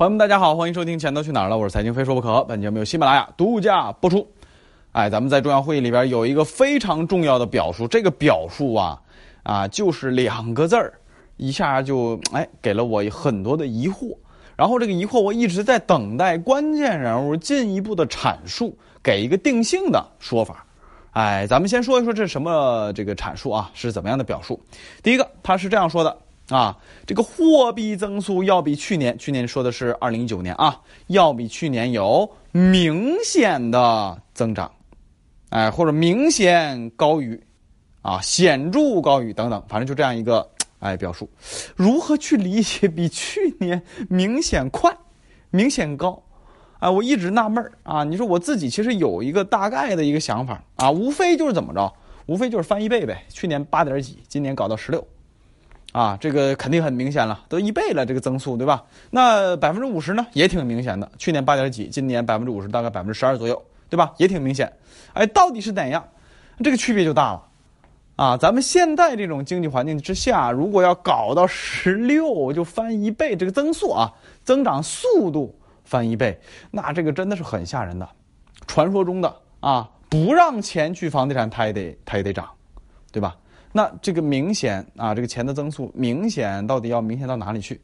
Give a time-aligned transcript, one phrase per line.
[0.00, 2.42] 朋友们，大家好，欢迎收听《钱都去哪儿了》，我是财经非说不可。
[2.44, 4.26] 本节目由喜马拉雅独家播出。
[4.92, 8.98] 哎，咱们在重要会议里边有一个非常重要的表述，这个表述啊
[9.42, 10.94] 啊就是两个字儿，
[11.36, 14.16] 一下就哎给了我很多的疑惑。
[14.56, 20.64] 然后这个疑惑我一直在等待关键人物进一步的阐述，给一个定性的说法。
[21.10, 24.58] 哎，咱们先说一说这什么这个阐述啊，是怎么样的表述？
[25.02, 26.16] 第一个，他是这样说的。
[26.50, 26.76] 啊，
[27.06, 34.70] 这个货币增速要比去年，去年说的是二零一九年啊，要比去年有明显的增长，
[35.50, 37.40] 哎，或者明显高于，
[38.02, 40.44] 啊，显著高于等等，反正就这样一个
[40.80, 41.30] 哎表述。
[41.76, 44.92] 如何去理解比去年明显快、
[45.50, 46.20] 明显高？
[46.80, 48.02] 哎，我一直纳闷啊。
[48.02, 51.92] 你说我自己其实有一个大概的一个想法啊，无非就是怎么着，
[52.26, 53.24] 无非就是翻一倍呗。
[53.28, 55.06] 去年八点几，今年搞到十六。
[55.92, 58.84] 啊，这个肯定很明显了，都一倍了，这个增速，对吧？
[59.10, 61.10] 那百分之五十呢，也挺明显的。
[61.18, 64.12] 去年八点几，今年百分之五十，大概百分之十二左右，对吧？
[64.16, 64.72] 也挺明显。
[65.14, 66.06] 哎，到底是哪样？
[66.62, 67.42] 这个区别就大了。
[68.14, 74.12] 啊，咱们现在这种经济环境之下，如果要搞到十六就翻一倍，这个增速啊，
[74.44, 76.38] 增长速度翻一倍，
[76.70, 78.08] 那这个真的是很吓人的。
[78.66, 82.48] 传说中的啊，不让钱去房地产，它也得它也得涨，
[83.10, 83.34] 对吧？
[83.72, 87.80] 那这个明显啊，这个钱的增速明显到底要明显到哪里去？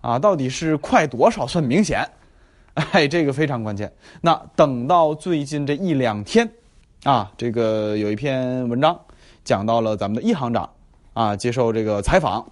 [0.00, 2.08] 啊，到底是快多少算明显？
[2.74, 3.92] 哎，这个非常关键。
[4.20, 6.50] 那等到最近这一两天，
[7.04, 8.98] 啊，这个有一篇文章
[9.44, 10.70] 讲到了咱们的一行长
[11.12, 12.50] 啊，接受这个采访，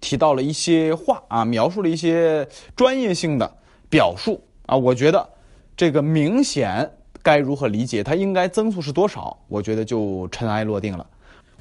[0.00, 2.46] 提到了一些话啊，描述了一些
[2.76, 3.50] 专业性的
[3.88, 5.28] 表述啊，我觉得
[5.76, 6.90] 这个明显
[7.22, 8.04] 该如何理解？
[8.04, 9.36] 它应该增速是多少？
[9.48, 11.06] 我觉得就尘埃落定了。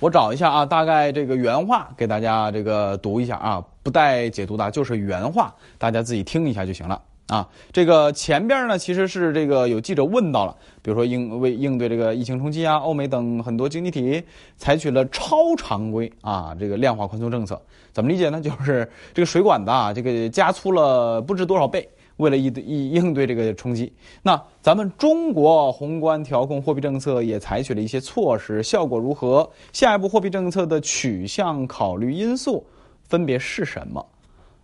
[0.02, 7.48] 我找一下啊，大概这个原话给大家这个读一下啊，不带解读的，就是原话，大家自己听一下就行了啊。
[7.72, 14.24] 这个前边呢，其实是这个有记者问到了，比如说应为应对这个疫情冲击啊，欧美等很多经济体
[14.58, 17.62] 采取了超常规啊这个量化宽松政策，
[17.94, 18.42] 怎么理解呢？
[18.42, 21.88] 就是这个水管子啊，这个加粗了不知多少倍。
[22.22, 29.50] 为了应对应应对这个冲击，那咱们中国宏观调控货币政策也采取了一些措施，效果如何？
[29.74, 32.64] 下一步货币政策的取向考虑因素
[33.02, 34.06] 分别是什么？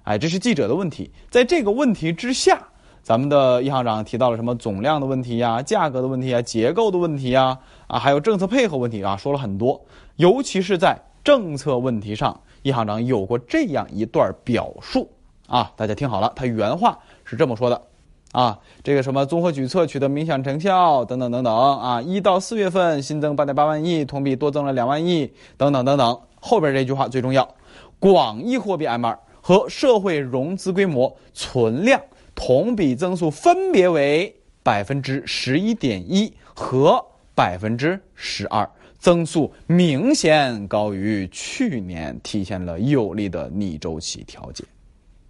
[0.03, 1.09] 哎，这是记者的问题。
[1.31, 2.61] 在这个问题之下，
[3.01, 7.57] 咱们的易行长提到了什么总量的问题呀、价格的问题啊、结构的问题呀，
[7.87, 9.81] 啊，还有政策配合问题啊，说了很多。
[10.17, 15.09] 尤其是在政策问题上，易行长有过这样一段表述
[15.47, 16.97] 啊，大家听好了，他原话。
[17.29, 17.81] 是这么说的，
[18.31, 26.17] 啊，这个什么综合举措取得明显成效等等等等啊，一到四月份新增八点八万亿，同比多增了两万亿等等等等。
[26.39, 27.45] 后边这句话最重要，
[27.99, 32.01] 广义货币 M2 和社会融资规模存量
[32.33, 34.33] 同比增速分别为
[34.63, 37.03] 百分之十一点一和
[37.35, 44.63] 百分之十二，增速明显高于去年，体现了有力的逆周期调节。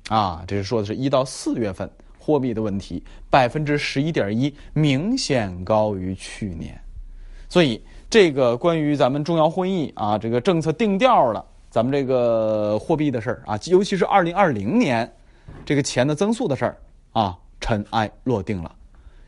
[0.10, 6.80] 啊，这是说的是一到四月份货币的问题，百分之十一点一，明显高于去年。
[7.50, 15.10] 所以这个关于咱们重要会议啊，这个政策定调了，咱们这个货币的事儿啊，尤其是二零二零年
[15.66, 16.78] 这个钱的增速的事儿
[17.12, 18.74] 啊，尘埃落定了。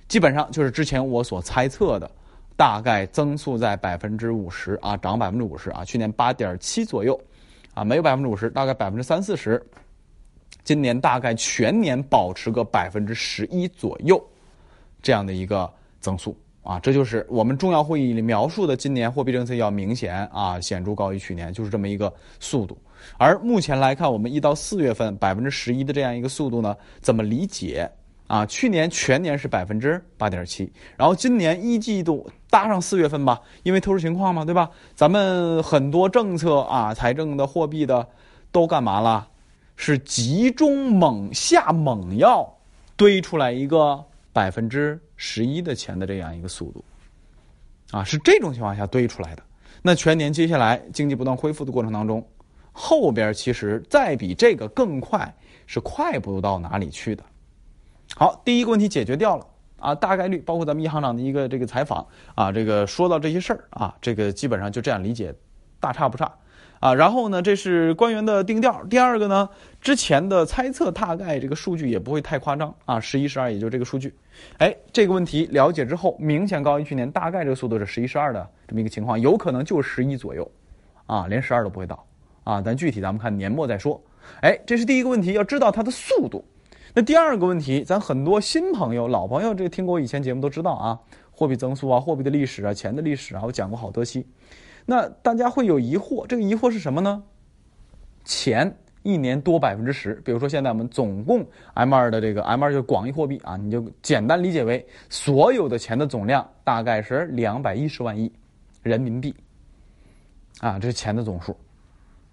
[0.07, 2.09] 基本上就是之前我所猜测的，
[2.55, 7.19] 大概增速在百分之五十啊，涨百分之五十啊，去年八点七左右
[7.73, 9.61] 啊，没有百分之五十，大概百分之三四十。
[10.69, 14.23] 今年大概全年保持个百分之十一左右，
[15.01, 15.67] 这样的一个
[15.99, 22.77] 增速啊，这就是我们重要会议里描述的今年货币政策要明显啊显著高于去年，就是这么一个速度。
[23.17, 27.89] 而目前来看，我们一到四月份百分之十一的这样一个速度呢，怎么理解
[28.27, 28.45] 啊？
[28.45, 34.69] 去年全年是百分之八点七，然后今年一季度搭上四月份吧，因为特殊情况嘛，对吧？
[34.93, 38.07] 咱们很多政策啊，财政的、货币的
[38.51, 39.27] 都干嘛了？
[39.81, 42.53] 是集中猛下猛药，
[42.97, 44.03] 堆出来一个
[44.33, 46.83] 百分之十一的钱的这样一个速度，
[47.91, 49.43] 啊，是这种情况下堆出来的。
[49.81, 52.21] 那全年接下来经济不断恢复的过程当中，
[52.73, 55.33] 后边其实再比这个更快，
[55.65, 57.23] 是快不到哪里去的。
[58.17, 59.47] 好，第一个问题解决掉了
[59.79, 62.05] 啊，大概率包括咱们一行长的一个这个采访
[62.35, 65.33] 啊，这个说到这些事儿啊，这个基本上就这样理解，
[65.79, 66.29] 大差不差。
[66.79, 68.83] 啊，然后呢，这是官员的定调。
[68.89, 69.49] 第二个呢，
[69.81, 74.15] 之前的猜测大概这个数据也不会太夸张啊，十一十二也就这个数据。
[74.59, 80.49] 哎，这个问题了解之后，明显高于去年，大概这个速度是十一十二的这么一个情况，有可能就十一左右，
[81.05, 82.05] 啊，连十二都不会到，
[82.45, 84.01] 啊，咱具体咱们看年末再说。
[84.41, 86.45] 哎，这是第一个问题，要知道它的速度。
[86.93, 90.99] 那第二个问题，咱很多新朋友、老朋友，这个听过我以前节目都知道啊，
[91.31, 94.25] 货币增速啊，货币的历史啊，钱的历史啊，我讲过好多期。
[94.89, 97.21] 那大家会有疑惑，这个疑惑是什么呢？
[98.25, 101.45] 钱一年多百分之十，比如说现在我们总共
[101.75, 108.31] M 二的这个 M 二就是广义货币啊，你就简单理解为所有的钱的总量大概是两百一十万亿
[108.81, 109.31] 人民币
[110.59, 111.55] 啊，这是钱的总数。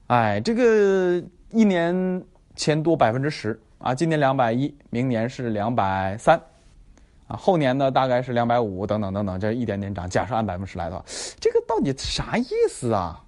[0.06, 2.25] 哎，这个一年
[2.55, 6.41] 钱多百分之十啊，今年两百一，明年是两百三。
[7.26, 10.08] 啊，后年呢大概是两百五，等等等等，这一点点涨。
[10.08, 11.05] 假设按百分之十来的话，
[11.40, 13.23] 这个到底啥意思啊？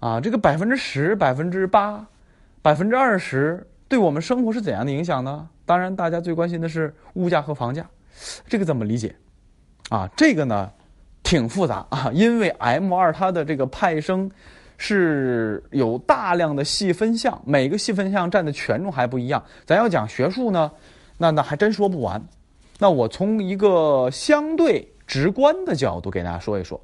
[0.00, 2.06] 啊，这个百分之十、百分之八、
[2.62, 5.48] 百分之二十，对我们生活是怎样的影响呢？
[5.66, 7.86] 当然，大家最关心的是物价和房价，
[8.46, 9.14] 这个怎么理解？
[9.88, 10.70] 啊，这个呢
[11.22, 14.30] 挺复杂啊，因为 M 二它的这个派生
[14.76, 19.42] 是有大量的细分项，每个细分项占的权重还不一样。
[19.64, 20.70] 咱要讲学术呢，
[21.16, 22.22] 那那还真说不完。
[22.82, 26.80] 那我从一个相对直观的角度给大家说一说，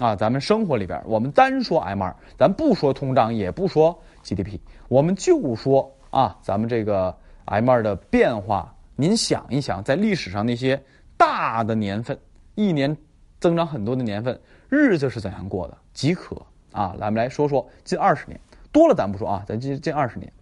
[0.00, 4.58] 啊，咱们生活里边，我们单说 M 二，咱不说通胀，也不说 GDP，
[4.88, 10.82] 我们就说啊，咱们这个 M 二的变化，您想一想，在历史上那些
[11.16, 12.18] 大的年份，
[12.56, 12.96] 一年
[13.38, 14.36] 增长很多的年份，
[14.68, 15.78] 日子是怎样过的？
[15.92, 16.34] 即可
[16.72, 18.36] 啊，咱们来说说近二十年，
[18.72, 20.32] 多了咱不说啊，咱近近二十年，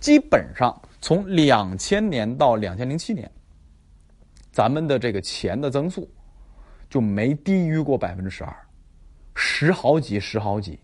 [0.00, 3.30] 基本上从两千年到两千零七年。
[4.52, 6.10] 咱们的这个钱的增速
[6.88, 8.54] 就没低于过百分之十二，
[9.34, 10.78] 十好几十好几，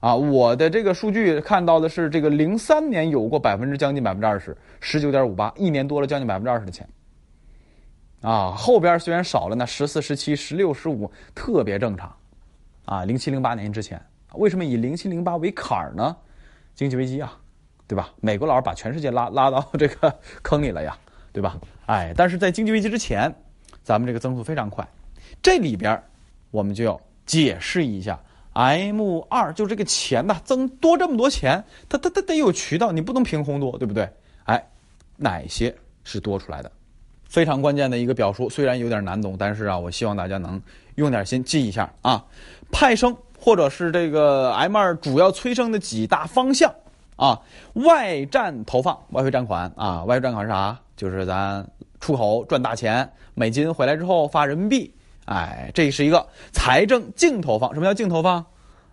[0.00, 6.88] 啊，我的这个数据看到的是这个零三年有过百分之将近百分之二十，十九点五八，一年多了将近百分之二十的钱，
[8.20, 12.12] 啊，后边虽然少了那十四、十七、十六、十五，特别正常，
[12.84, 14.00] 啊，零七零八年之前，
[14.34, 16.16] 为什么以零七零八为坎儿呢？
[16.74, 17.38] 经济危机啊，
[17.86, 18.10] 对吧？
[18.20, 20.12] 美国佬把全世界拉拉到这个
[20.42, 20.96] 坑里了呀。
[21.38, 21.56] 对吧？
[21.86, 23.32] 哎，但是在经济危机之前，
[23.84, 24.84] 咱们这个增速非常快。
[25.40, 26.02] 这里边
[26.50, 28.18] 我们就要解释一下
[28.54, 34.10] ，M 二就这个钱呐，增多这么多钱，它它它得有渠道，你不能凭空多，对不对？
[34.46, 34.60] 哎，
[35.16, 36.72] 哪些是多出来的？
[37.28, 40.60] 非常关键的一个表述，虽然有点难懂，但是啊，我希望大家能
[40.96, 42.24] 用点心记一下啊。
[42.72, 46.74] 派生或者是这个 M 二主要催生的几大方向
[47.14, 47.40] 啊，
[47.74, 50.76] 外债投放、外汇占款啊，外汇占款是啥？
[50.98, 51.64] 就是咱
[52.00, 54.92] 出口赚大钱，美金回来之后发人民币，
[55.26, 57.72] 哎，这是一个财政净投放。
[57.72, 58.44] 什么叫净投放？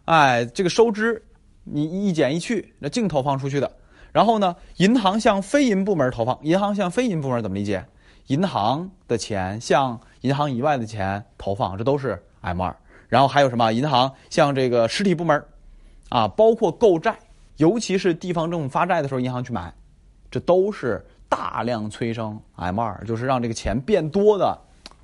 [0.05, 1.19] 哎，这个收支
[1.63, 3.69] 你一减一去，那净投放出去的。
[4.11, 7.83] 然后呢，银行向非银部门投放，银行向非银部门怎么理解？
[8.27, 12.75] 银行的钱向银行以外的钱投放，这都是 M 二。
[13.09, 13.71] 然后还有什么？
[13.71, 15.43] 银行向这个实体部门，
[16.09, 17.17] 啊，包括购债，
[17.57, 19.73] 尤其是地方政府发债的时候，银行去买，
[20.29, 21.03] 这都是。
[21.35, 24.57] 大量催生 M 二，就是让这个钱变多的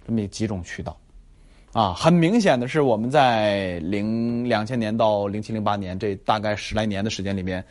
[0.07, 0.98] 这么几种渠道，
[1.74, 7.62] 啊，很明显的是我们在零两千年到零七零八年这大概十来年的时间里面，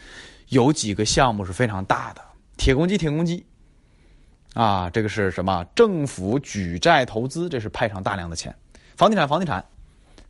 [0.51, 2.21] 有几个项目是非常大的，
[2.59, 3.47] 铁公鸡，铁公鸡，
[4.53, 5.65] 啊，这个是什么？
[5.75, 8.55] 政府举债投资，这是派上大量的钱，
[8.95, 9.65] 房地产，房地产，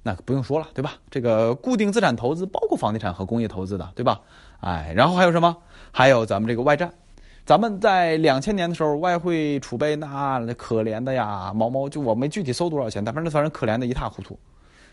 [0.04, 0.92] 那不用说了，对吧？
[1.10, 4.20] 这个固定资产投资包括房地产和工业投资的，对吧？
[4.60, 5.56] 哎，然后还有什么？
[5.90, 6.88] 还有咱们这个外债。
[7.50, 14.38] 咱们在两千年的时候，外汇储备那可怜的呀，毛毛就我没具体搜多少钱，但反正反正可怜的一塌糊涂。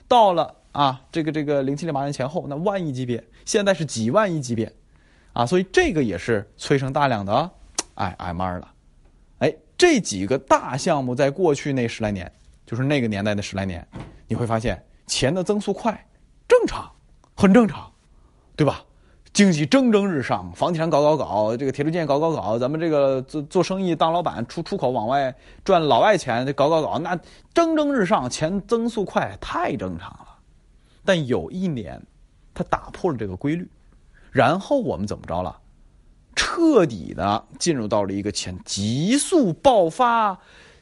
[0.08, 4.74] 到了啊，这个这个零七零八年前后，那万亿级别，现在是几万亿级别，
[5.34, 7.48] 啊，所以这个也是催生大量的
[7.94, 8.72] 哎 M 二了。
[9.38, 12.32] 哎，这几个大项目在过去那十来年，
[12.66, 13.88] 就是那个年代的十来年，
[14.28, 16.08] 你会发现钱的增速快，
[16.48, 16.92] 正常，
[17.36, 17.92] 很正常，
[18.56, 18.84] 对吧？
[19.38, 25.32] 经济蒸蒸日上，房地产搞搞搞，这个铁路建搞搞搞，咱们这个做做生意当老板出出口往外
[25.64, 27.16] 赚老外钱，这搞搞搞，那
[27.54, 30.40] 蒸蒸日上，钱增速快，太正常了。
[31.06, 32.02] 但有一年，
[32.52, 33.70] 它打破了这个规律，
[34.32, 35.56] 然后我们怎么着了？
[36.36, 40.36] 彻底的进入到了一个钱急速爆发，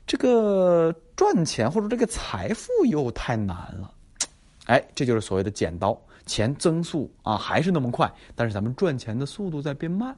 [0.08, 3.92] 这个赚钱或者这个财富又太难了。
[4.66, 6.00] 哎，这就是所谓的剪刀。
[6.26, 10.18] 钱增速啊还是那么快，但是咱们赚钱的速度在变慢，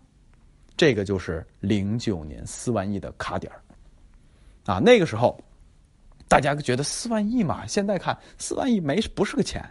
[0.78, 3.60] 这个就是零九年四万亿的卡点儿
[4.66, 4.80] 啊。
[4.80, 5.38] 那个时候
[6.30, 9.62] 大家觉得四万亿嘛，现在看四万亿没不是个钱，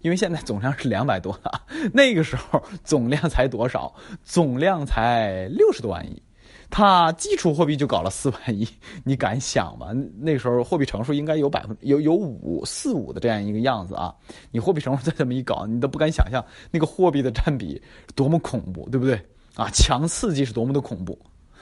[0.00, 1.62] 因为现在总量是两百多了，
[1.94, 3.94] 那个时候总量才多少？
[4.22, 6.22] 总量才六十多万亿。
[6.70, 8.68] 它基础货币就搞了四万亿，
[9.04, 9.88] 你敢想吗？
[10.18, 14.14] 那时候货币乘数应该有百分有有五四五的这样一个样子啊！
[14.50, 17.80] 你货币乘数再这么一搞，你都不敢想象那个货币的占比
[18.14, 19.14] 多么恐怖，对不对？
[19.54, 21.18] 啊，强刺激是多么的恐怖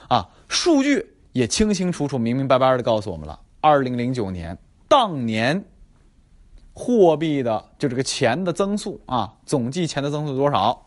[0.09, 4.59] 啊，数据也清清楚楚、明明白白的告诉我们了：二零零九年
[4.89, 5.65] 当年
[6.73, 10.81] 货币的就这个钱的增速啊，总计钱的增速多少？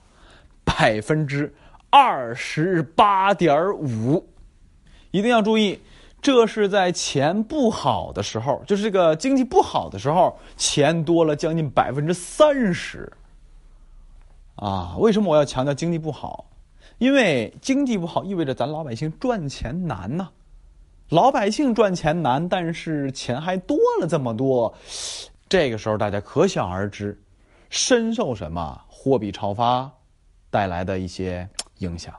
[0.66, 1.54] 百分之
[1.90, 4.28] 二十八点五。
[5.12, 5.80] 一定要注意，
[6.22, 13.12] 这是在钱不好的时候，就是这个经济不好的时候，钱多了将近百分之三十。
[14.56, 16.46] 啊，为什么我要强调经济不好？
[16.98, 20.30] 因为经济不好意味着咱老百姓赚钱难呐。
[21.10, 24.74] 老百姓赚钱难，但是钱还多了这么多，
[25.48, 27.18] 这个时候大家可想而知，
[27.70, 29.90] 深受什么货币超发
[30.50, 31.48] 带来的一些
[31.80, 32.14] 影响。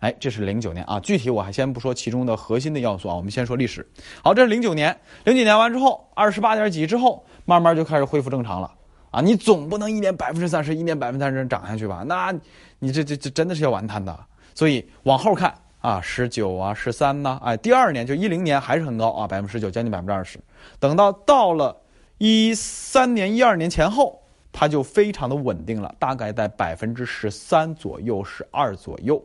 [0.00, 3.88] 哎，这是零九年啊，具体我还先不说其中的核心的要素啊，我们先说历史。
[4.22, 4.94] 好，这是零九年，
[5.24, 8.70] 零九年完之后，二十八点几之后，慢慢就开始恢复正常了
[9.10, 9.22] 啊。
[9.22, 12.04] 你总不能一年百分之三十，一年百分之三十涨下去吧？
[12.06, 12.34] 那
[12.80, 14.14] 你这这这真的是要完蛋的。
[14.54, 20.38] 所以往后看啊，十九啊，十三呢，哎，第二年就一零年还是很高啊，百分之十九，将近百分之二十。
[20.78, 21.74] 等到到了
[22.18, 24.20] 一三年、一二年前后，
[24.56, 29.22] 它就非常的稳定了，大概在百分之十三左右、十二左右。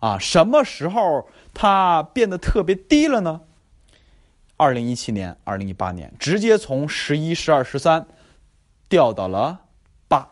[0.00, 3.42] 啊，什么时候它变得特别低了呢？
[4.56, 8.06] 二零一七年、二零一八年，直接从十一、十二、十三
[8.88, 9.60] 掉到了
[10.08, 10.26] 八，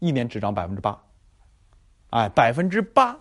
[0.00, 1.00] 一年只涨百分之八。
[2.10, 3.16] 哎，百分之八，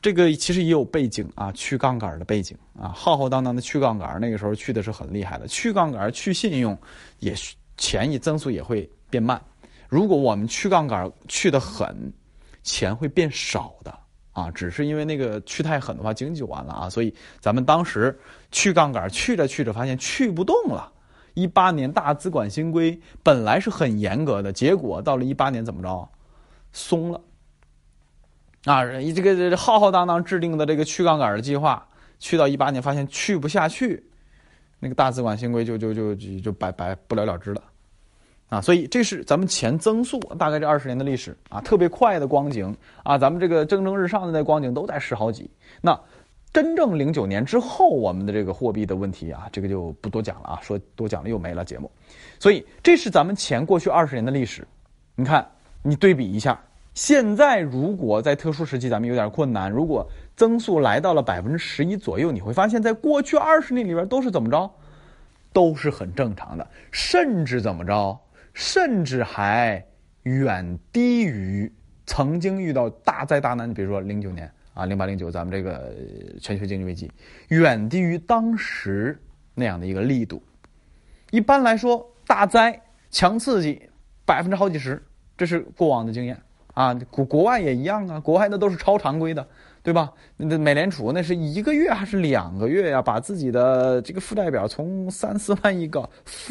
[0.00, 5.46] 这个其实也有背景啊，去杠杆的背景啊，浩浩荡荡的去杠杆，那个时候去的是很厉害的。
[5.46, 6.76] 去杠杆、去信用，
[7.18, 7.34] 也
[7.76, 9.40] 钱也增速也会变慢。
[9.90, 12.10] 如果我们去杠杆去的狠，
[12.62, 13.92] 钱会变少的。
[14.32, 16.88] 啊，只是因为那个去太狠的话，经济就完了啊。
[16.88, 18.16] 所以咱们当时
[18.52, 20.90] 去杠杆，去着去着发现去不动了。
[21.34, 26.08] 一八年大资管新规本来是很严格的，结果到了一八年怎么着，
[26.72, 27.20] 松了。
[28.66, 31.84] 啊，这个浩浩荡荡制定的这个去杠杆的计划，
[32.20, 34.04] 去到一八年发现去不下去，
[34.78, 37.62] 那个大资管新规就就就就就白白不了了之了。
[38.50, 45.48] 啊，所以这是咱们前增速大概这二十年的历史啊，特别快的光景啊，咱们这个蒸蒸日上的那光景都在十好几。
[45.80, 45.98] 那
[46.52, 51.88] 真正零九年之后，我们的这个货币的问题啊，这个就不多讲了啊，说多讲了又没了节目。
[52.40, 54.66] 所以这是咱们前过去二十年的历史。
[55.14, 55.48] 你看，
[55.80, 56.60] 你对比一下，
[56.92, 60.04] 现在如果在特殊时期咱们有点困难，如果
[60.34, 64.68] 增速来到了百分之十一左右，你会发现在过去二十年里边都是怎么着，
[65.52, 68.18] 都是很正常的，甚至怎么着。
[68.52, 69.84] 甚至还
[70.24, 71.72] 远低于
[72.06, 75.94] 曾经遇到大灾大难，比如说零九年啊，零八零九，咱们这个
[76.40, 77.10] 全球经济危机，
[77.48, 79.18] 远低于当时
[79.54, 80.42] 那样的一个力度。
[81.30, 82.80] 一般来说，大灾
[83.10, 83.80] 强刺激
[84.24, 85.00] 百分之好几十，
[85.36, 86.36] 这是过往的经验
[86.74, 86.92] 啊。
[87.10, 89.46] 国国外也一样啊，国外那都是超常规的，
[89.82, 90.12] 对吧？
[90.36, 93.00] 那美联储那是一个月还是两个月呀？
[93.00, 96.08] 把自己的这个负债表从三四万亿个，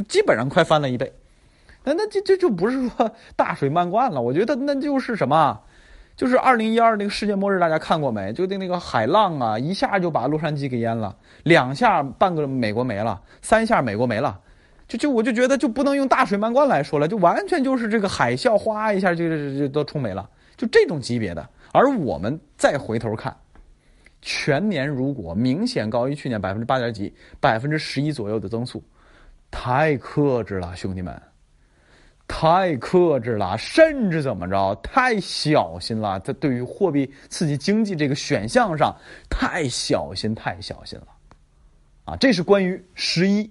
[0.07, 1.11] 基本上快翻了一倍。
[1.83, 5.59] 那那这这就不是说 大水漫灌了，我觉得那就是什么，
[6.15, 8.33] 就是二零一二那个世界末日，大家看过没？
[8.33, 14.39] 就那那个海浪啊，一下就把洛杉矶给淹了，两下半个美国没了，三下美国没了，
[14.87, 21.49] 就就我就觉得就不能用大水漫灌来说了，就完全就是这个海啸哗一下就就就都冲没了，就这种级别的。
[21.71, 23.35] 而我们再回头看，
[24.21, 28.83] 全年如果明显高于去年百分之八点几，百分之十一左右的增速，
[29.49, 31.21] 太克制了，兄弟们。
[32.31, 34.75] 太克制了，甚至怎么着？
[34.83, 36.19] 太小心了。
[36.19, 38.95] 它对于货币刺激经济这个选项上，
[39.27, 41.07] 太小心，太小心了。
[42.05, 43.49] 啊，这是关于十一。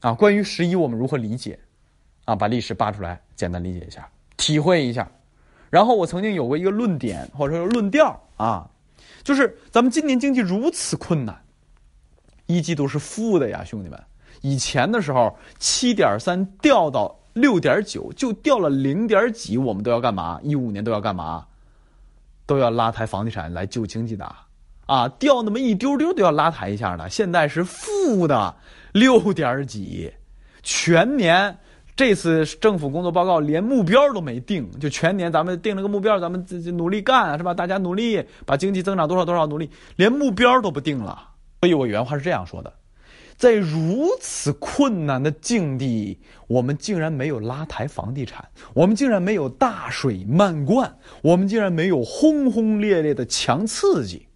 [0.00, 1.56] 啊，关于十一，我们如何理解？
[2.24, 4.06] 啊，把历史扒出来，简单理解一下，
[4.36, 5.08] 体会一下。
[5.70, 8.68] 然后我曾经有过一个论点，或者说论调啊，
[9.22, 11.40] 就是咱们今年经济如此困难，
[12.46, 13.98] 一季度是负的呀，兄弟们。
[14.40, 17.14] 以前的时候，七点三掉到。
[17.40, 20.40] 六点九就掉了零点几，我们都要干嘛？
[20.42, 21.46] 一五年都要干嘛？
[22.46, 24.34] 都要拉抬房地产来救经济的，
[24.86, 27.10] 啊，掉那么一丢丢都要拉抬一下的。
[27.10, 28.54] 现在是负的
[28.92, 30.10] 六点几，
[30.62, 31.58] 全年
[31.94, 37.52] 这次政府工作报告连目标都没定，就全年咱们定了个目标，咱们自己努力干是吧？
[37.52, 41.28] 大家努力把经济增长多少多少努力，连目标都不定了。
[41.60, 42.72] 所以我原话是这样说的。
[43.38, 54.26] 在如此困难的境地，我们竟然没有拉抬房地产，我们竟然没有大水漫灌，我们竟然没有轰轰烈烈的强刺激。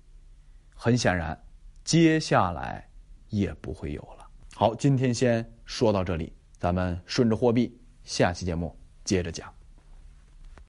[0.77, 1.43] 很显然，
[1.85, 2.89] 接下来
[3.29, 4.29] 也不会有了。
[4.55, 9.53] 好，今天先说到这里，咱们顺着货币，下期节目接着讲。